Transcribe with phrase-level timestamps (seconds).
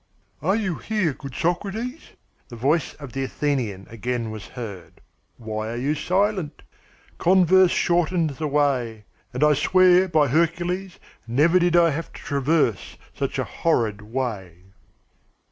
[0.41, 2.01] "Are you here, good Socrates?"
[2.49, 4.99] the voice of the Athenian again was heard.
[5.37, 6.63] "Why are you silent?
[7.19, 12.97] Converse shortens the way, and I swear, by Hercules, never did I have to traverse
[13.13, 14.63] such a horrid way."